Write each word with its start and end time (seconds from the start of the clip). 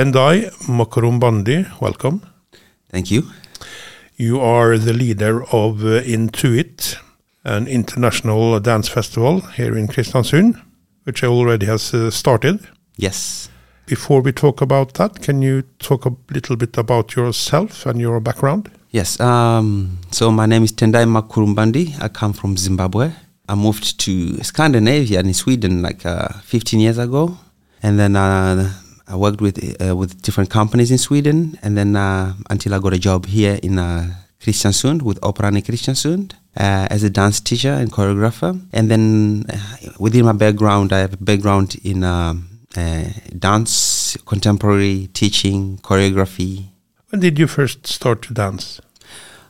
Tendai 0.00 0.50
Makurumbandi, 0.66 1.78
welcome. 1.78 2.22
Thank 2.88 3.10
you. 3.10 3.24
You 4.16 4.40
are 4.40 4.78
the 4.78 4.94
leader 4.94 5.42
of 5.52 5.84
uh, 5.84 6.00
Intuit, 6.00 6.96
an 7.44 7.66
international 7.66 8.58
dance 8.60 8.88
festival 8.88 9.42
here 9.58 9.76
in 9.76 9.88
Kristiansund, 9.88 10.58
which 11.04 11.22
already 11.22 11.66
has 11.66 11.92
uh, 11.92 12.10
started. 12.10 12.66
Yes. 12.96 13.50
Before 13.84 14.22
we 14.22 14.32
talk 14.32 14.62
about 14.62 14.94
that, 14.94 15.20
can 15.20 15.42
you 15.42 15.64
talk 15.80 16.06
a 16.06 16.16
little 16.30 16.56
bit 16.56 16.78
about 16.78 17.14
yourself 17.14 17.84
and 17.84 18.00
your 18.00 18.20
background? 18.20 18.70
Yes. 18.92 19.20
Um, 19.20 19.98
so 20.10 20.30
my 20.30 20.46
name 20.46 20.64
is 20.64 20.72
Tendai 20.72 21.04
Makurumbandi. 21.04 22.02
I 22.02 22.08
come 22.08 22.32
from 22.32 22.56
Zimbabwe. 22.56 23.10
I 23.50 23.54
moved 23.54 24.00
to 24.00 24.42
Scandinavia 24.42 25.20
in 25.20 25.34
Sweden 25.34 25.82
like 25.82 26.06
uh, 26.06 26.28
15 26.44 26.80
years 26.80 26.96
ago, 26.96 27.36
and 27.82 27.98
then 27.98 28.16
uh, 28.16 28.72
I 29.10 29.16
worked 29.16 29.40
with 29.40 29.58
uh, 29.82 29.96
with 29.96 30.22
different 30.22 30.50
companies 30.50 30.90
in 30.90 30.98
Sweden, 30.98 31.58
and 31.62 31.76
then 31.76 31.96
uh, 31.96 32.34
until 32.48 32.74
I 32.74 32.78
got 32.78 32.92
a 32.92 32.98
job 32.98 33.26
here 33.26 33.58
in 33.62 33.78
uh, 33.78 34.14
Kristiansund 34.40 35.02
with 35.02 35.20
Operan 35.20 35.56
in 35.56 35.62
Kristiansund 35.62 36.34
uh, 36.56 36.86
as 36.90 37.02
a 37.02 37.10
dance 37.10 37.40
teacher 37.40 37.72
and 37.72 37.90
choreographer. 37.90 38.60
And 38.72 38.90
then 38.90 39.46
uh, 39.52 39.56
within 39.98 40.24
my 40.26 40.32
background, 40.32 40.92
I 40.92 41.00
have 41.00 41.14
a 41.14 41.16
background 41.16 41.76
in 41.82 42.04
uh, 42.04 42.34
dance, 43.36 44.16
contemporary 44.26 45.08
teaching, 45.12 45.78
choreography. 45.78 46.66
When 47.08 47.20
did 47.20 47.38
you 47.38 47.48
first 47.48 47.88
start 47.88 48.22
to 48.22 48.34
dance? 48.34 48.80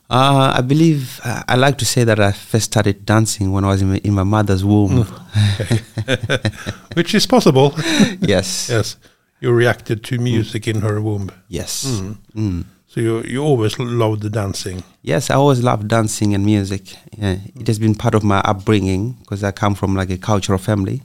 Uh, 0.09 0.55
I 0.57 0.61
believe 0.63 1.21
uh, 1.23 1.45
I 1.47 1.55
like 1.55 1.79
to 1.79 1.85
say 1.85 2.03
that 2.03 2.19
I 2.19 2.33
first 2.33 2.65
started 2.65 3.07
dancing 3.07 3.53
when 3.53 3.65
I 3.65 3.69
was 3.69 3.83
in 3.83 3.91
my, 3.91 4.01
in 4.03 4.13
my 4.15 4.25
mother's 4.25 4.65
womb. 4.65 5.07
Which 6.95 7.15
is 7.15 7.27
possible. 7.27 7.75
yes. 8.21 8.69
yes. 8.69 8.97
You 9.41 9.53
reacted 9.53 10.03
to 10.05 10.19
music 10.19 10.67
in 10.69 10.81
her 10.81 11.01
womb. 11.01 11.31
Yes. 11.49 11.85
Mm. 11.85 12.17
Mm. 12.35 12.65
So 12.87 13.01
you 13.01 13.23
you 13.23 13.43
always 13.43 13.79
loved 13.79 14.23
the 14.23 14.31
dancing. 14.31 14.83
Yes, 15.03 15.31
I 15.31 15.35
always 15.35 15.63
loved 15.63 15.89
dancing 15.89 16.35
and 16.35 16.45
music. 16.45 16.83
Yeah, 17.19 17.37
it 17.61 17.67
has 17.67 17.79
been 17.79 17.95
part 17.95 18.15
of 18.15 18.23
my 18.23 18.41
upbringing 18.45 19.17
because 19.21 19.45
I 19.49 19.53
come 19.53 19.75
from 19.75 19.95
like 19.97 20.11
a 20.11 20.19
cultural 20.19 20.59
family 20.59 21.03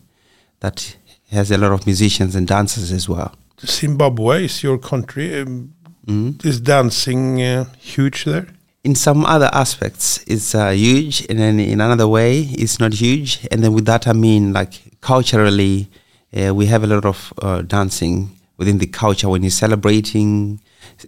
that 0.59 0.97
has 1.31 1.51
a 1.51 1.57
lot 1.57 1.71
of 1.71 1.85
musicians 1.85 2.35
and 2.35 2.47
dancers 2.47 2.91
as 2.91 3.07
well. 3.07 3.31
Zimbabwe 3.65 4.45
is 4.45 4.63
your 4.63 4.77
country. 4.77 5.41
Um, 5.41 5.75
Mm. 6.07 6.45
Is 6.45 6.59
dancing 6.61 7.41
uh, 7.41 7.65
huge 7.79 8.25
there? 8.25 8.45
In 8.83 8.93
some 8.93 9.25
other 9.25 9.49
aspects, 9.51 10.23
it's 10.27 10.53
uh, 10.53 10.69
huge, 10.69 11.25
and 11.29 11.39
then 11.39 11.59
in 11.59 11.81
another 11.81 12.07
way, 12.07 12.41
it's 12.41 12.79
not 12.79 12.93
huge. 12.93 13.47
And 13.51 13.63
then 13.63 13.73
with 13.73 13.85
that, 13.85 14.07
I 14.07 14.13
mean 14.13 14.53
like 14.53 14.73
culturally, 15.01 15.89
uh, 16.35 16.53
we 16.53 16.65
have 16.67 16.83
a 16.83 16.87
lot 16.87 17.05
of 17.05 17.33
uh, 17.41 17.61
dancing 17.61 18.31
within 18.57 18.77
the 18.77 18.87
culture 18.87 19.29
when 19.29 19.43
you're 19.43 19.49
celebrating 19.49 20.59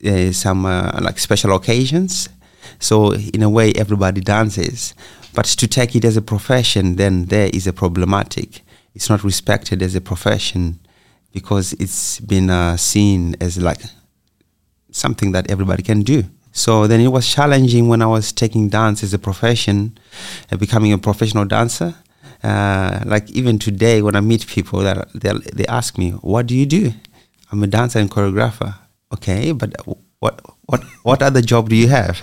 uh, 0.05 0.31
some 0.31 0.65
uh, 0.65 0.99
like 1.01 1.19
special 1.19 1.55
occasions. 1.55 2.29
So 2.79 3.13
in 3.13 3.43
a 3.43 3.49
way, 3.49 3.73
everybody 3.73 4.21
dances. 4.21 4.93
But 5.33 5.45
to 5.45 5.67
take 5.67 5.95
it 5.95 6.03
as 6.05 6.17
a 6.17 6.21
profession, 6.21 6.95
then 6.95 7.25
there 7.25 7.49
is 7.53 7.67
a 7.67 7.73
problematic. 7.73 8.61
It's 8.95 9.09
not 9.09 9.23
respected 9.23 9.81
as 9.81 9.95
a 9.95 10.01
profession 10.01 10.79
because 11.31 11.73
it's 11.73 12.19
been 12.19 12.49
uh, 12.49 12.77
seen 12.77 13.35
as 13.39 13.57
like 13.57 13.81
something 14.91 15.31
that 15.33 15.51
everybody 15.51 15.83
can 15.83 16.01
do. 16.01 16.23
So 16.51 16.87
then 16.87 16.99
it 17.01 17.09
was 17.09 17.31
challenging 17.31 17.87
when 17.87 18.01
I 18.01 18.07
was 18.07 18.31
taking 18.31 18.69
dance 18.69 19.03
as 19.03 19.13
a 19.13 19.19
profession, 19.19 19.97
uh, 20.51 20.57
becoming 20.57 20.91
a 20.91 20.97
professional 20.97 21.45
dancer. 21.45 21.93
Uh, 22.43 23.01
like 23.05 23.29
even 23.31 23.57
today, 23.59 24.01
when 24.01 24.15
I 24.15 24.21
meet 24.21 24.47
people, 24.47 24.79
that 24.81 25.09
they 25.13 25.33
they 25.53 25.65
ask 25.65 25.97
me, 25.97 26.11
"What 26.21 26.47
do 26.47 26.55
you 26.55 26.65
do?" 26.65 26.93
I'm 27.51 27.63
a 27.63 27.67
dancer 27.67 27.99
and 27.99 28.11
choreographer. 28.11 28.75
Okay, 29.13 29.51
but 29.53 29.73
what 30.19 30.41
what 30.65 30.83
what 31.03 31.21
other 31.21 31.41
job 31.41 31.69
do 31.69 31.75
you 31.75 31.87
have? 31.87 32.21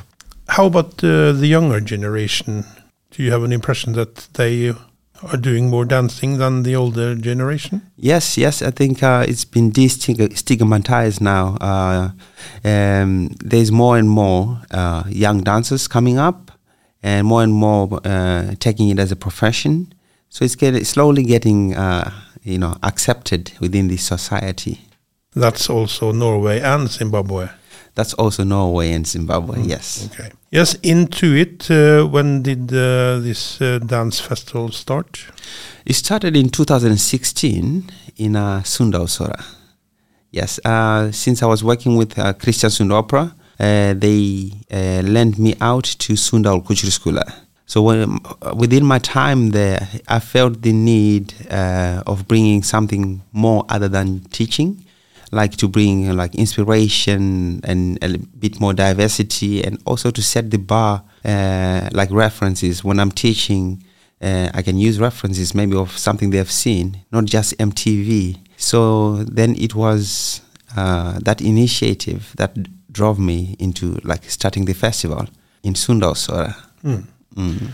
How 0.49 0.67
about 0.67 1.03
uh, 1.03 1.33
the 1.33 1.47
younger 1.47 1.81
generation? 1.81 2.65
Do 3.11 3.23
you 3.23 3.31
have 3.33 3.43
an 3.43 3.53
impression 3.53 3.95
that 3.95 4.29
they 4.35 4.75
are 5.23 5.37
doing 5.37 5.71
more 5.71 5.85
dancing 5.85 6.39
than 6.39 6.63
the 6.65 6.77
older 6.77 7.15
generation? 7.15 7.83
Yes, 7.97 8.37
yes, 8.37 8.61
I 8.61 8.71
think 8.71 9.03
uh, 9.03 9.25
it's 9.27 9.45
been 9.45 9.71
destigmatized 9.73 11.21
now. 11.21 11.57
Uh, 11.61 12.11
um, 12.65 13.29
there's 13.41 13.71
more 13.73 13.97
and 13.97 14.09
more 14.09 14.61
uh, 14.71 15.05
young 15.09 15.43
dancers 15.43 15.89
coming 15.89 16.19
up, 16.19 16.44
and 17.05 17.27
more 17.27 17.43
and 17.43 17.53
more 17.53 18.01
uh, 18.05 18.55
taking 18.59 18.89
it 18.89 18.99
as 18.99 19.13
a 19.13 19.17
profession. 19.17 19.93
So 20.31 20.45
it's 20.45 20.57
getting, 20.57 20.85
slowly 20.85 21.23
getting, 21.23 21.75
uh, 21.77 22.11
you 22.43 22.59
know, 22.59 22.77
accepted 22.83 23.53
within 23.61 23.89
the 23.89 23.99
society. 23.99 24.81
That's 25.37 25.69
also 25.69 26.13
Norway 26.13 26.61
and 26.61 26.89
Zimbabwe. 26.89 27.49
That's 27.95 28.15
also 28.15 28.43
Norway 28.43 28.93
and 28.93 29.07
Zimbabwe. 29.07 29.63
Yes. 29.63 30.09
Okay. 30.13 30.31
Yes, 30.51 30.75
Intuit. 30.83 31.71
Uh, 31.71 32.07
when 32.09 32.43
did 32.43 32.73
uh, 32.73 33.19
this 33.21 33.61
uh, 33.61 33.79
dance 33.79 34.19
festival 34.19 34.73
start? 34.73 35.27
It 35.85 35.95
started 35.95 36.35
in 36.37 36.49
2016 36.49 37.91
in 38.17 38.37
uh, 38.37 38.63
Sunndalsøra. 38.65 39.45
Yes, 40.33 40.59
uh, 40.65 41.13
since 41.13 41.43
I 41.43 41.47
was 41.47 41.63
working 41.63 41.97
with 41.97 42.19
uh, 42.19 42.33
Kristiansund 42.33 42.93
Opera, 42.93 43.35
uh, 43.65 43.95
they 43.95 44.51
uh, 44.71 45.01
lent 45.05 45.39
me 45.39 45.55
out 45.61 45.85
to 45.85 46.13
Sunndal 46.15 46.63
Kulturskole. 46.63 47.25
So 47.67 47.81
when, 47.81 48.19
within 48.55 48.85
my 48.85 48.99
time 48.99 49.51
there, 49.51 49.89
I 50.07 50.19
felt 50.21 50.61
the 50.61 50.73
need 50.73 51.33
uh, 51.51 52.03
of 52.07 52.29
bringing 52.29 52.63
something 52.63 53.23
more 53.33 53.65
other 53.71 53.89
than 53.89 54.21
teaching, 54.39 54.85
like 55.33 55.57
to 55.57 55.69
bring 55.69 56.11
uh, 56.11 56.15
like 56.15 56.35
inspiration 56.35 57.61
and 57.65 57.99
a 58.05 58.19
bit 58.19 58.61
more 58.61 58.75
diversity, 58.75 59.65
and 59.65 59.81
also 59.87 60.11
to 60.11 60.23
set 60.23 60.51
the 60.51 60.59
bar 60.59 61.03
uh, 61.25 61.89
like 61.93 62.11
references 62.11 62.85
when 62.85 63.01
I'm 63.01 63.11
teaching. 63.11 63.83
I 64.21 64.63
can 64.63 64.79
use 64.79 64.99
references 64.99 65.55
maybe 65.55 65.77
of 65.77 65.91
something 65.99 66.31
they've 66.31 66.51
seen, 66.51 67.05
not 67.13 67.27
just 67.27 67.59
MTV. 67.59 68.39
So 68.57 69.17
then 69.17 69.55
it 69.57 69.75
was 69.75 70.41
that 70.75 71.43
initiative 71.43 72.33
that 72.37 72.57
drove 72.95 73.19
me 73.19 73.57
into 73.59 73.99
like 74.05 74.31
starting 74.31 74.67
the 74.67 74.75
festival 74.75 75.27
in 75.63 75.75
Sunndalsøra. 75.75 76.53
Mm. 76.83 77.05
Mm. 77.37 77.69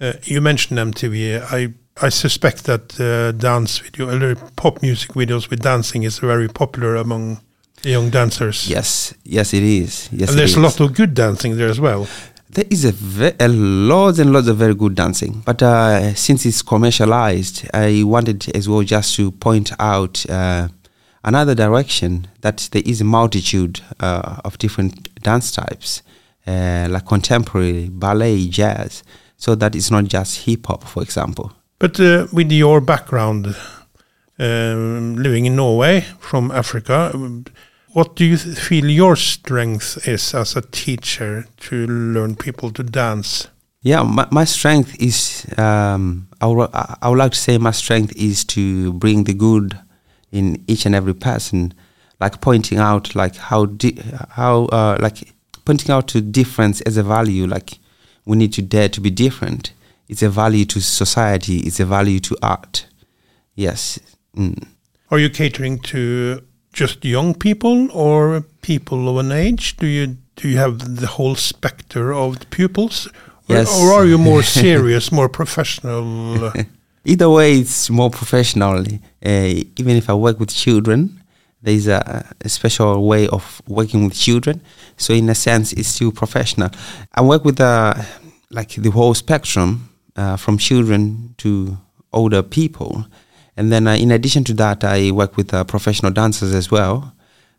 Uh, 0.00 0.12
you 0.24 0.40
mentioned 0.40 0.78
MTV. 0.78 1.40
I 1.52 1.68
I 2.06 2.08
suspect 2.10 2.64
that 2.64 2.98
uh, 3.00 3.32
dance 3.32 3.78
video, 3.78 4.08
or 4.10 4.34
pop 4.56 4.82
music 4.82 5.12
videos 5.14 5.50
with 5.50 5.60
dancing 5.62 6.04
is 6.04 6.18
very 6.18 6.48
popular 6.48 6.96
among 6.96 7.38
young 7.84 8.10
dancers. 8.10 8.66
Yes, 8.68 9.14
yes, 9.24 9.52
it 9.52 9.62
is. 9.62 10.08
Yes, 10.10 10.30
and 10.30 10.38
there's 10.38 10.56
a 10.56 10.60
lot 10.60 10.80
of 10.80 10.94
good 10.94 11.14
dancing 11.14 11.56
there 11.56 11.68
as 11.70 11.78
well. 11.78 12.06
There 12.50 12.64
is 12.70 12.84
a, 12.84 12.92
ve- 12.92 13.36
a 13.40 13.48
lots 13.48 14.18
and 14.18 14.32
lots 14.32 14.48
of 14.48 14.56
very 14.58 14.74
good 14.74 14.94
dancing, 14.94 15.42
but 15.44 15.62
uh, 15.62 16.14
since 16.14 16.44
it's 16.46 16.62
commercialized, 16.62 17.66
I 17.72 18.02
wanted 18.04 18.54
as 18.56 18.68
well 18.68 18.82
just 18.82 19.14
to 19.16 19.30
point 19.30 19.72
out 19.78 20.24
uh, 20.28 20.68
another 21.24 21.54
direction 21.54 22.28
that 22.40 22.68
there 22.72 22.82
is 22.84 23.00
a 23.00 23.04
multitude 23.04 23.80
uh, 24.00 24.40
of 24.44 24.58
different 24.58 25.14
dance 25.22 25.52
types, 25.52 26.02
uh, 26.46 26.88
like 26.90 27.06
contemporary, 27.06 27.88
ballet, 27.88 28.48
jazz. 28.48 29.02
So 29.36 29.56
that 29.56 29.74
it's 29.74 29.90
not 29.90 30.04
just 30.04 30.46
hip 30.46 30.66
hop, 30.66 30.84
for 30.84 31.02
example. 31.02 31.52
But 31.80 31.98
uh, 31.98 32.28
with 32.32 32.52
your 32.52 32.80
background, 32.80 33.56
um, 34.38 35.16
living 35.16 35.46
in 35.46 35.56
Norway 35.56 36.02
from 36.20 36.52
Africa, 36.52 37.10
what 37.92 38.14
do 38.14 38.24
you 38.24 38.36
feel 38.36 38.86
your 38.88 39.16
strength 39.16 40.06
is 40.06 40.32
as 40.32 40.56
a 40.56 40.62
teacher 40.62 41.46
to 41.60 41.86
learn 41.86 42.36
people 42.36 42.70
to 42.70 42.84
dance? 42.84 43.48
Yeah, 43.80 44.04
my, 44.04 44.28
my 44.30 44.44
strength 44.44 44.94
is, 45.00 45.44
um, 45.58 46.28
I, 46.40 46.46
would, 46.46 46.70
I 46.72 47.08
would 47.08 47.18
like 47.18 47.32
to 47.32 47.38
say 47.38 47.58
my 47.58 47.72
strength 47.72 48.14
is 48.16 48.44
to 48.44 48.92
bring 48.92 49.24
the 49.24 49.34
good 49.34 49.76
in 50.32 50.64
each 50.66 50.86
and 50.86 50.94
every 50.94 51.14
person, 51.14 51.72
like 52.20 52.40
pointing 52.40 52.78
out 52.78 53.14
like 53.14 53.36
how, 53.36 53.66
di- 53.66 53.98
how 54.30 54.64
uh, 54.66 54.96
like 55.00 55.32
pointing 55.64 55.90
out 55.92 56.08
to 56.08 56.20
difference 56.20 56.80
as 56.82 56.96
a 56.96 57.02
value, 57.02 57.46
like 57.46 57.78
we 58.24 58.36
need 58.36 58.52
to 58.54 58.62
dare 58.62 58.88
to 58.88 59.00
be 59.00 59.10
different. 59.10 59.72
It's 60.08 60.22
a 60.22 60.28
value 60.28 60.64
to 60.66 60.80
society, 60.80 61.58
it's 61.60 61.80
a 61.80 61.84
value 61.86 62.20
to 62.20 62.36
art. 62.42 62.86
Yes. 63.54 63.98
Mm. 64.36 64.66
Are 65.10 65.18
you 65.18 65.28
catering 65.30 65.78
to 65.80 66.42
just 66.72 67.04
young 67.04 67.34
people 67.34 67.90
or 67.92 68.42
people 68.62 69.08
of 69.08 69.18
an 69.18 69.30
age? 69.32 69.76
Do 69.76 69.86
you 69.86 70.16
do 70.36 70.48
you 70.48 70.56
have 70.56 70.96
the 71.00 71.06
whole 71.06 71.34
spectre 71.34 72.12
of 72.14 72.38
the 72.40 72.46
pupils? 72.46 73.06
Or- 73.06 73.12
Yes. 73.48 73.68
Or, 73.82 73.92
are 73.92 74.06
you 74.06 74.18
more 74.18 74.42
serious, 74.62 75.10
more 75.12 75.28
professional? 75.28 76.52
Either 77.04 77.28
way, 77.28 77.54
it's 77.54 77.90
more 77.90 78.10
professional. 78.10 78.80
Uh, 79.24 79.64
even 79.76 79.96
if 79.96 80.08
I 80.08 80.14
work 80.14 80.38
with 80.38 80.50
children, 80.50 81.22
there's 81.62 81.86
a, 81.88 82.24
a 82.40 82.48
special 82.48 83.06
way 83.06 83.28
of 83.28 83.62
working 83.66 84.04
with 84.04 84.14
children. 84.14 84.60
So 84.96 85.12
in 85.12 85.28
a 85.28 85.34
sense, 85.34 85.72
it's 85.72 85.88
still 85.88 86.12
professional. 86.12 86.70
I 87.14 87.22
work 87.22 87.44
with 87.44 87.60
uh, 87.60 87.94
like 88.50 88.74
the 88.74 88.90
whole 88.90 89.14
spectrum, 89.14 89.88
uh, 90.16 90.36
from 90.36 90.58
children 90.58 91.34
to 91.38 91.78
older 92.12 92.42
people. 92.42 93.06
And 93.56 93.72
then 93.72 93.86
uh, 93.86 93.94
in 93.94 94.10
addition 94.10 94.44
to 94.44 94.54
that, 94.54 94.84
I 94.84 95.10
work 95.10 95.36
with 95.36 95.52
uh, 95.52 95.64
professional 95.64 96.12
dancers 96.12 96.54
as 96.54 96.70
well. 96.70 97.14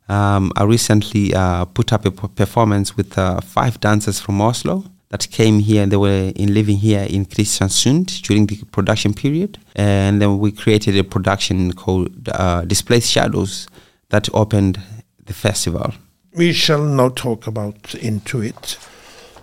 Um, 0.09 0.51
I 0.55 0.63
recently 0.63 1.33
uh, 1.33 1.65
put 1.65 1.93
up 1.93 2.05
a 2.05 2.11
performance 2.11 2.97
with 2.97 3.17
uh, 3.17 3.41
five 3.41 3.79
dancers 3.79 4.19
from 4.19 4.41
Oslo 4.41 4.85
that 5.13 5.29
came 5.29 5.59
here. 5.59 5.85
They 5.85 5.95
were 5.95 6.31
in 6.35 6.55
living 6.55 6.77
here 6.77 7.05
in 7.07 7.27
Kristiansund 7.27 8.23
during 8.23 8.47
the 8.47 8.57
production 8.71 9.13
period, 9.13 9.59
and 9.75 10.19
then 10.19 10.39
we 10.39 10.51
created 10.51 10.97
a 10.97 11.03
production 11.03 11.73
called 11.73 12.29
uh, 12.29 12.61
Displaced 12.65 13.11
Shadows 13.11 13.67
that 14.09 14.27
opened 14.33 14.81
the 15.25 15.33
festival. 15.33 15.93
We 16.35 16.51
shall 16.51 16.83
now 16.83 17.09
talk 17.09 17.45
about 17.45 17.75
Intuit. 18.01 18.79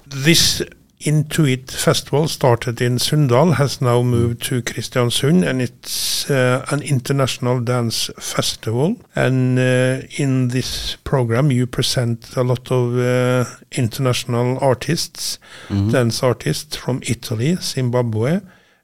This 0.08 0.61
Intuit 1.00 1.70
festival 1.70 2.29
started 2.29 2.81
in 2.82 2.99
Sunndal, 2.99 3.55
has 3.55 3.81
now 3.81 4.02
moved 4.02 4.43
to 4.43 4.61
Kristiansund, 4.61 5.49
and 5.49 5.62
it's 5.62 6.31
uh, 6.31 6.67
an 6.70 6.82
international 6.82 7.61
dance 7.61 8.11
festival. 8.19 8.97
And 9.17 9.58
uh, 9.58 10.06
in 10.19 10.49
this 10.49 10.97
program, 11.05 11.50
you 11.50 11.67
present 11.67 12.37
a 12.37 12.43
lot 12.43 12.70
of 12.70 12.99
uh, 12.99 13.49
international 13.73 14.58
artists, 14.61 15.38
dance 15.91 16.23
artists 16.23 16.76
from 16.76 17.00
Italy, 17.06 17.56
Zimbabwe, 17.56 18.37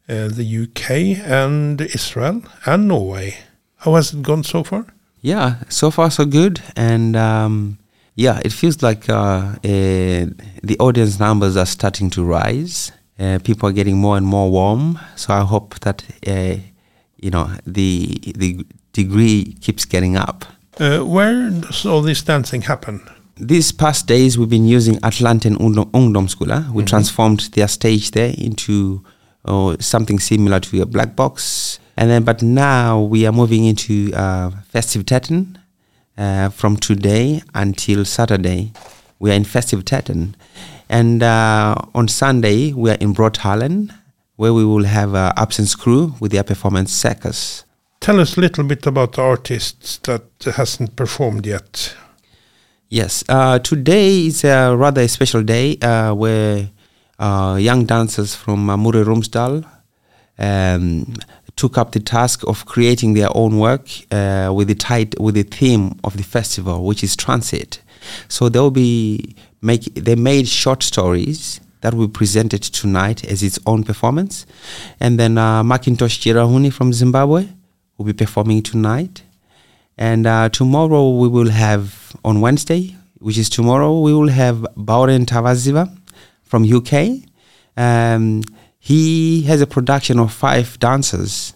uh, 0.09 0.29
the 0.29 0.69
UK, 0.69 0.91
and 1.29 1.83
Israel, 1.83 2.43
and 2.65 2.89
Norway. 2.89 3.37
How 3.79 3.95
has 3.95 4.15
it 4.15 4.23
gone 4.23 4.43
so 4.43 4.65
far? 4.65 4.87
Yeah, 5.21 5.57
so 5.69 5.91
far 5.91 6.11
so 6.11 6.25
good, 6.25 6.63
and 6.77 7.15
um, 7.15 7.79
yeah, 8.17 8.41
it 8.43 8.53
feels 8.53 8.83
like 8.83 9.09
uh, 9.11 9.15
uh, 9.15 10.27
the 10.63 10.77
audience 10.81 11.21
numbers 11.21 11.57
are 11.57 11.67
starting 11.67 12.11
to 12.11 12.25
rise. 12.25 12.91
Uh, 13.19 13.39
people 13.45 13.69
are 13.69 13.73
getting 13.73 13.99
more 13.99 14.17
and 14.17 14.27
more 14.27 14.51
warm. 14.51 14.99
So 15.17 15.35
I 15.35 15.45
hope 15.45 15.79
that 15.81 16.03
uh, 16.27 16.57
you 17.17 17.31
know 17.31 17.51
the 17.67 18.19
the 18.35 18.67
degree 18.93 19.55
keeps 19.61 19.85
getting 19.85 20.17
up. 20.17 20.47
Uh, 20.81 21.01
where 21.01 21.51
does 21.51 21.85
all 21.87 22.03
this 22.03 22.23
dancing 22.23 22.63
happen? 22.63 23.01
These 23.39 23.73
past 23.73 24.07
days, 24.07 24.39
we've 24.39 24.49
been 24.49 24.67
using 24.67 24.99
Atlanten 25.03 25.57
Ungdom- 25.59 25.91
Ungdomsskola. 25.93 26.73
We 26.73 26.85
transformed 26.85 27.41
their 27.53 27.69
stage 27.69 28.13
there 28.13 28.33
into 28.39 29.05
uh, 29.45 29.77
something 29.79 30.19
similar 30.19 30.59
to 30.61 30.81
a 30.81 30.87
black 30.87 31.15
box. 31.17 31.79
And 31.99 32.11
then, 32.11 32.25
but 32.25 32.43
now 32.43 33.01
we 33.01 33.27
are 33.27 33.33
moving 33.33 33.65
into 33.67 34.11
uh, 34.15 34.51
Festiviteten 34.73 35.57
uh, 36.19 36.49
from 36.49 36.77
today 36.77 37.43
until 37.55 38.05
Saturday. 38.05 38.73
We 39.19 39.31
are 39.31 39.35
in 39.35 39.45
Festiviteten. 39.45 40.35
And 40.89 41.23
uh, 41.23 41.75
on 41.95 42.09
Sunday, 42.09 42.73
we 42.73 42.91
are 42.91 42.99
in 43.01 43.15
Broadhallen, 43.15 43.93
where 44.37 44.53
we 44.53 44.65
will 44.65 44.85
have 44.85 45.15
uh, 45.15 45.33
Absence 45.37 45.75
Crew 45.75 46.15
with 46.21 46.33
their 46.33 46.45
performance 46.45 46.93
Circus. 46.93 47.65
Tell 48.01 48.21
us 48.21 48.37
a 48.37 48.41
little 48.41 48.65
bit 48.65 48.87
about 48.87 49.15
the 49.15 49.23
artists 49.23 49.99
that 49.99 50.23
hasn't 50.45 50.95
performed 50.97 51.47
yet. 51.47 51.95
Yes, 52.89 53.25
uh, 53.29 53.59
today 53.59 54.27
is 54.27 54.45
a 54.45 54.77
rather 54.77 55.09
special 55.09 55.43
day 55.43 55.77
uh, 55.79 56.15
where 56.15 56.71
uh, 57.19 57.57
young 57.61 57.85
dancers 57.85 58.35
from 58.35 58.71
uh, 58.71 58.77
Mure 58.77 59.05
Romsdal 59.05 59.65
um, 60.39 61.15
took 61.57 61.79
up 61.79 61.93
the 61.93 62.01
task 62.01 62.43
of 62.47 62.67
creating 62.67 63.15
their 63.15 63.35
own 63.35 63.59
work 63.59 63.89
uh, 64.11 64.53
with 64.55 64.69
the 64.69 64.75
tit- 64.75 65.19
with 65.19 65.35
the 65.35 65.43
theme 65.43 65.99
of 66.05 66.17
the 66.17 66.23
festival, 66.23 66.85
which 66.85 67.03
is 67.03 67.17
transit. 67.17 67.81
So 68.29 68.49
they'll 68.49 68.71
be 68.71 69.35
make 69.63 69.95
they 69.95 70.15
made 70.15 70.47
short 70.49 70.83
stories 70.83 71.61
that 71.81 71.95
will 71.95 72.09
be 72.09 72.13
presented 72.13 72.63
tonight 72.63 73.25
as 73.25 73.43
its 73.43 73.59
own 73.67 73.85
performance, 73.85 74.47
and 75.01 75.19
then 75.19 75.39
uh, 75.39 75.63
Macintosh 75.63 76.19
Jirahuni 76.19 76.73
from 76.73 76.93
Zimbabwe 76.93 77.49
will 77.97 78.05
be 78.07 78.13
performing 78.13 78.63
tonight. 78.63 79.23
And 79.99 80.27
uh, 80.27 80.51
tomorrow 80.51 81.17
we 81.17 81.29
will 81.29 81.49
have 81.49 82.15
on 82.23 82.43
Wednesday, 82.43 82.97
which 83.19 83.39
is 83.39 83.49
tomorrow, 83.49 83.99
we 84.01 84.13
will 84.13 84.29
have 84.29 84.59
Bawren 84.77 85.25
Tavaziva 85.25 85.97
from 86.45 86.65
UK. 86.65 87.23
Um, 87.79 88.43
he 88.87 89.43
has 89.43 89.61
a 89.61 89.67
production 89.67 90.21
of 90.21 90.33
five 90.33 90.79
dancers, 90.79 91.53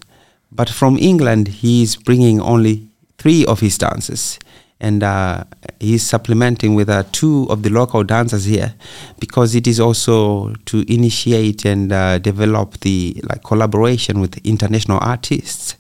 but 0.51 0.69
from 0.69 0.99
England 0.99 1.47
he 1.63 1.81
is 1.81 1.95
bringing 1.95 2.41
only 2.41 2.89
three 3.19 3.47
of 3.47 3.61
his 3.61 3.79
dancers, 3.79 4.37
and 4.81 5.05
uh, 5.05 5.45
he's 5.79 6.03
supplementing 6.03 6.75
with 6.75 6.89
uh, 6.89 7.05
two 7.13 7.47
of 7.49 7.63
the 7.63 7.71
local 7.71 8.03
dancers 8.03 8.47
here, 8.47 8.75
because 9.21 9.55
it 9.55 9.69
is 9.69 9.79
also 9.79 10.53
to 10.65 10.83
initiate 10.93 11.65
and 11.65 11.93
uh, 11.93 12.19
develop 12.19 12.81
the 12.81 13.23
like 13.29 13.45
collaboration 13.45 14.21
with 14.21 14.37
international 14.45 14.99
artists. 15.01 15.77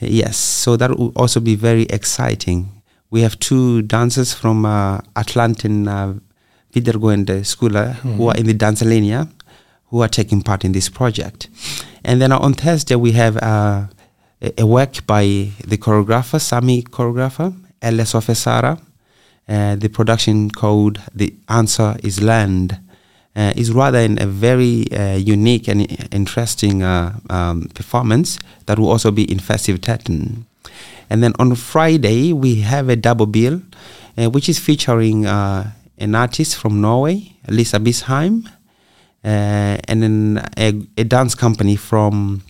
Yes, 0.00 0.36
so 0.36 0.76
that 0.76 0.90
will 0.90 1.12
also 1.16 1.40
be 1.40 1.54
very 1.54 1.84
exciting. 1.84 2.68
We 3.08 3.22
have 3.22 3.38
two 3.38 3.80
dancers 3.82 4.34
from 4.34 4.66
uh, 4.66 4.98
Atlanten 5.16 5.88
uh, 5.88 6.14
Videregående 6.74 7.40
Skola 7.42 7.94
who 8.16 8.28
are 8.28 8.36
in 8.36 8.44
the 8.44 8.52
dance 8.52 8.82
Dancelinea 8.82 9.30
who 9.94 10.02
are 10.02 10.08
taking 10.08 10.42
part 10.42 10.64
in 10.64 10.72
this 10.72 10.88
project. 10.88 11.48
And 12.02 12.20
then 12.20 12.32
on 12.32 12.54
Thursday, 12.54 12.96
we 12.96 13.12
have 13.12 13.36
uh, 13.36 13.86
a, 14.58 14.66
work 14.66 15.06
by 15.06 15.52
the 15.64 15.78
choreographer, 15.78 16.40
Sami 16.40 16.82
choreographer, 16.82 17.54
Elle 17.80 18.04
Sofe 18.04 18.34
Sara. 18.34 18.76
Uh, 19.48 19.76
the 19.76 19.88
production 19.88 20.50
called 20.50 21.00
The 21.14 21.32
Answer 21.48 21.94
is 22.02 22.20
Land 22.20 22.80
uh, 23.36 23.52
is 23.54 23.70
rather 23.70 24.00
in 24.00 24.20
a 24.20 24.26
very 24.26 24.90
uh, 24.90 25.14
unique 25.14 25.68
and 25.68 25.86
interesting 26.12 26.82
uh, 26.82 27.16
um, 27.30 27.68
performance 27.72 28.40
that 28.66 28.80
will 28.80 28.88
also 28.88 29.12
be 29.12 29.30
in 29.30 29.38
festive 29.38 29.80
Festiviteten. 29.80 30.42
And 31.08 31.22
then 31.22 31.34
on 31.38 31.54
Friday, 31.54 32.32
we 32.32 32.62
have 32.62 32.88
a 32.88 32.96
double 32.96 33.26
bill, 33.26 33.62
uh, 34.18 34.28
which 34.28 34.48
is 34.48 34.58
featuring 34.58 35.24
uh, 35.24 35.70
an 35.98 36.16
artist 36.16 36.56
from 36.56 36.80
Norway, 36.80 37.36
Lisa 37.46 37.78
Bisheim, 37.78 38.48
and 39.24 40.02
then 40.02 40.44
a, 40.58 40.80
a 40.98 41.04
dance 41.04 41.34
company 41.34 41.76
from 41.76 42.42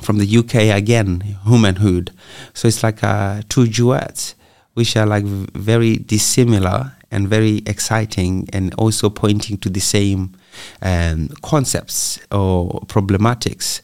from 0.00 0.18
the 0.18 0.38
UK 0.38 0.76
again, 0.76 1.36
Humanhood. 1.44 2.12
So 2.54 2.68
it's 2.68 2.82
like 2.82 3.04
uh, 3.04 3.42
two 3.48 3.66
duets, 3.66 4.34
which 4.74 4.96
are 4.96 5.06
like 5.06 5.24
very 5.24 5.96
dissimilar 5.96 6.92
and 7.10 7.28
very 7.28 7.62
exciting, 7.66 8.48
and 8.52 8.74
also 8.74 9.10
pointing 9.10 9.58
to 9.58 9.68
the 9.68 9.80
same 9.80 10.32
um, 10.80 11.28
concepts 11.42 12.18
or 12.30 12.80
problematics 12.86 13.82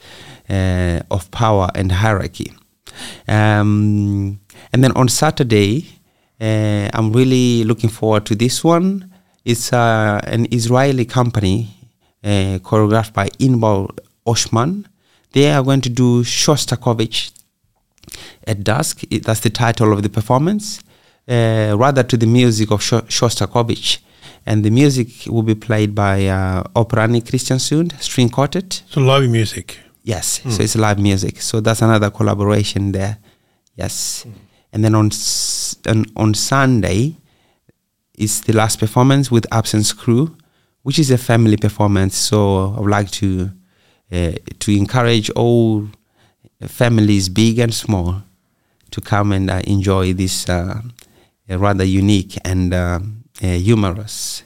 uh, 0.48 1.02
of 1.10 1.30
power 1.30 1.69
and 1.75 1.92
hierarchy. 1.92 2.52
Um, 3.28 4.40
and 4.72 4.82
then 4.82 4.92
on 4.92 5.08
Saturday, 5.08 5.86
uh, 6.40 6.88
I'm 6.94 7.12
really 7.12 7.64
looking 7.64 7.90
forward 7.90 8.25
to 8.26 8.34
this 8.34 8.64
one. 8.64 9.12
It's 9.44 9.73
uh, 9.73 10.20
an 10.25 10.47
Israeli 10.50 11.04
company 11.04 11.77
uh, 12.25 12.58
choreographed 12.62 13.12
by 13.14 13.28
Inbal 13.38 13.90
Oshman. 14.26 14.84
They 15.32 15.50
are 15.50 15.62
going 15.62 15.80
to 15.82 15.88
do 15.90 16.22
Shostakovich 16.25 17.32
at 18.46 18.64
dusk. 18.64 19.02
That's 19.22 19.40
the 19.40 19.50
title 19.50 19.92
of 19.92 20.02
the 20.02 20.08
performance, 20.08 20.80
uh, 21.28 21.75
rather 21.78 22.02
to 22.02 22.16
the 22.16 22.26
music 22.26 22.70
of 22.70 22.80
Shostakovich. 22.80 23.98
And 24.46 24.64
the 24.64 24.70
music 24.70 25.08
will 25.26 25.42
be 25.42 25.54
played 25.54 25.94
by 25.94 26.26
uh, 26.26 26.62
Operani 26.75 27.20
Kristiansund, 27.22 28.00
string 28.00 28.30
quartet. 28.30 28.82
So 28.88 29.00
live 29.02 29.28
music. 29.28 29.78
Yes, 30.04 30.40
so 30.48 30.62
it's 30.62 30.75
live 30.75 30.98
music. 30.98 31.42
So 31.42 31.60
that's 31.60 31.82
another 31.82 32.10
collaboration 32.10 32.92
there. 32.92 33.18
Yes, 33.76 34.25
and 34.72 34.82
then 34.82 34.94
on 34.94 35.06
s- 35.08 35.76
on, 35.87 36.06
on 36.16 36.32
Sunday 36.32 37.16
is 38.16 38.40
the 38.42 38.54
last 38.54 38.80
performance 38.80 39.30
with 39.30 39.46
Absence 39.52 39.92
Crew, 39.92 40.34
which 40.88 40.99
is 40.99 41.11
a 41.11 41.18
family 41.18 41.59
performance. 41.59 42.16
So 42.16 42.75
I 42.75 42.80
would 42.80 42.90
like 42.90 43.11
to 43.21 43.50
uh, 44.11 44.33
to 44.61 44.71
encourage 44.73 45.28
all 45.37 45.87
families, 46.66 47.28
big 47.28 47.59
and 47.59 47.75
small, 47.75 48.23
to 48.90 49.00
come 49.02 49.33
and 49.37 49.50
uh, 49.50 49.61
enjoy 49.64 50.14
this 50.14 50.49
uh, 50.49 50.80
rather 51.50 51.85
unique 51.85 52.38
and 52.42 52.73
uh, 52.73 53.00
uh, 53.42 53.47
humorous, 53.47 54.42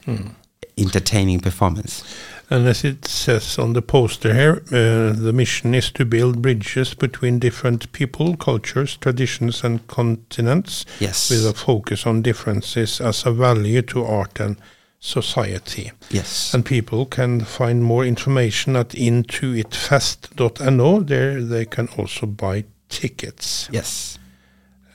entertaining 0.77 1.39
performance. 1.39 2.03
And 2.49 2.67
as 2.67 2.83
it 2.83 3.05
says 3.05 3.57
on 3.57 3.71
the 3.73 3.81
poster 3.81 4.33
here, 4.33 4.61
uh, 4.67 5.13
the 5.25 5.31
mission 5.33 5.73
is 5.73 5.91
to 5.91 6.03
build 6.05 6.41
bridges 6.41 6.93
between 6.93 7.39
different 7.39 7.89
people, 7.93 8.35
cultures, 8.35 8.97
traditions, 8.97 9.63
and 9.63 9.79
continents 9.87 10.85
Yes. 10.99 11.29
with 11.29 11.45
a 11.45 11.53
focus 11.53 12.05
on 12.05 12.21
differences 12.21 12.99
as 13.01 13.25
a 13.25 13.31
value 13.31 13.81
to 13.81 14.03
art 14.03 14.41
and 14.41 14.57
society. 15.03 15.91
Yes. 16.09 16.53
And 16.53 16.65
people 16.65 17.05
can 17.05 17.45
find 17.45 17.83
more 17.83 18.05
information 18.07 18.75
at 18.75 18.93
intuitfest.no. 18.95 21.03
There 21.03 21.41
they 21.41 21.65
can 21.65 21.87
also 21.97 22.25
buy 22.27 22.63
tickets. 22.89 23.69
yes. 23.71 24.19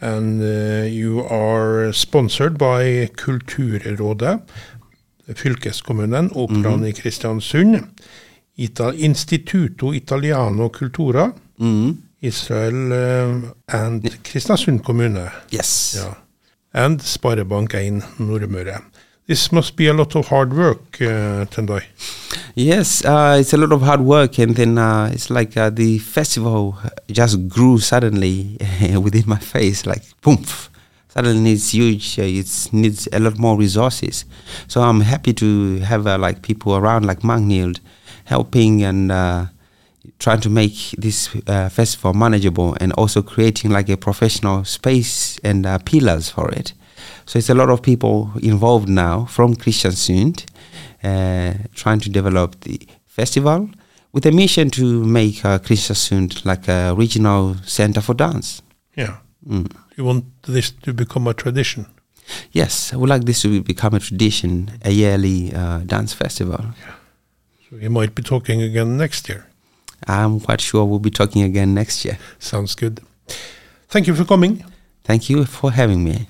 And 0.01 0.41
uh, 0.41 0.85
you 0.87 1.25
are 1.29 1.93
sponsored 1.93 2.57
by 2.57 3.09
Kulturrådet, 3.17 4.39
fylkeskommunen, 5.35 6.31
Operaen 6.35 6.85
i 6.87 6.93
Kristiansund, 6.93 7.83
Ita 8.57 8.93
Instituto 8.93 9.93
Italiano 9.95 10.69
Cultura, 10.69 11.33
Mm. 11.59 11.97
Israel 12.21 12.93
uh, 12.93 13.43
and 13.67 14.05
Kristiansund 14.23 14.83
kommune. 14.85 15.31
Yes. 15.51 15.95
Ja. 15.97 16.15
and 16.73 17.03
Sparebank 17.03 17.75
1 17.75 18.03
Nordmøre. 18.19 18.81
This 19.29 19.53
must 19.53 19.77
be 19.77 19.87
a 19.89 19.93
lot 19.93 20.17
of 20.17 20.29
hard 20.29 20.55
work, 20.55 21.03
uh, 21.03 21.45
Tendai. 21.51 21.83
Yes, 22.55 23.05
uh, 23.05 23.37
it's 23.39 23.53
a 23.53 23.59
lot 23.59 23.73
of 23.73 23.83
hard 23.83 24.01
work, 24.01 24.39
and 24.39 24.57
then 24.57 24.79
uh, 24.79 25.11
it's 25.13 25.29
like 25.29 25.55
uh, 25.55 25.69
the 25.69 25.99
festival 25.99 26.79
just 27.11 27.47
grew 27.47 27.79
suddenly 27.79 28.57
within 29.03 29.25
my 29.27 29.37
face, 29.37 29.85
like 29.85 30.03
boom. 30.23 30.43
Suddenly, 31.09 31.53
it's 31.53 31.75
huge. 31.75 32.19
Uh, 32.19 32.23
it 32.23 32.69
needs 32.73 33.07
a 33.13 33.21
lot 33.21 33.39
more 33.39 33.59
resources. 33.59 34.25
So 34.67 34.81
I'm 34.81 35.03
happy 35.03 35.35
to 35.35 35.81
have 35.81 36.07
uh, 36.07 36.17
like 36.17 36.41
people 36.41 36.75
around, 36.75 37.05
like 37.05 37.21
Magnhild, 37.21 37.81
helping 38.25 38.83
and 38.83 39.13
uh, 39.13 39.47
trying 40.19 40.41
to 40.41 40.49
make 40.49 40.95
this 40.97 41.27
festival 41.27 42.15
manageable, 42.15 42.79
and 42.81 42.95
also 42.95 43.21
creating 43.21 43.73
like 43.73 43.91
a 43.91 43.99
professional 43.99 44.65
space 44.65 45.39
and 45.45 45.67
pillars 45.85 46.31
for 46.31 46.51
it. 46.51 46.73
So 47.29 47.39
it's 47.39 47.51
a 47.51 47.55
lot 47.55 47.69
of 47.69 47.83
people 47.83 48.31
involved 48.41 48.89
now 48.89 49.27
from 49.27 49.55
Kristiansund, 49.55 50.47
uh, 51.05 51.53
trying 51.75 52.01
to 52.01 52.09
develop 52.09 52.59
the 52.61 52.81
festival 53.07 53.69
with 54.15 54.25
a 54.25 54.33
mission 54.33 54.71
to 54.71 55.05
make 55.05 55.45
uh, 55.45 55.59
Kristiansund 55.59 56.47
like 56.47 56.67
a 56.69 56.95
regional 56.95 57.55
center 57.67 58.01
for 58.01 58.15
dance. 58.15 58.63
Yeah. 58.97 59.19
Mm. 59.47 59.71
You 59.99 60.05
want 60.05 60.25
this 60.45 60.71
to 60.71 60.95
become 60.95 61.27
a 61.27 61.35
tradition. 61.35 61.85
Yes, 62.53 62.95
I 62.95 62.97
would 62.97 63.11
like 63.11 63.27
this 63.27 63.43
to 63.43 63.63
become 63.63 63.93
a 63.93 64.01
tradition, 64.01 64.71
a 64.83 64.91
yearly 64.91 65.53
uh, 65.55 65.81
dance 65.81 66.15
festival. 66.15 66.65
Yeah. 66.81 66.95
So 67.69 67.77
you 67.77 67.91
might 67.91 68.15
be 68.15 68.23
talking 68.23 68.63
again 68.63 68.97
next 68.97 69.29
year. 69.29 69.45
I'm 70.07 70.41
quite 70.41 70.63
sure 70.63 70.87
we'll 70.87 70.99
be 70.99 71.11
talking 71.11 71.43
again 71.43 71.75
next 71.75 72.07
year. 72.07 72.17
Sounds 72.39 72.75
good. 72.75 73.01
Thank 73.89 74.07
you 74.07 74.15
for 74.15 74.25
coming. 74.25 74.65
Thank 75.05 75.29
you 75.29 75.45
for 75.45 75.73
having 75.73 76.03
me. 76.05 76.27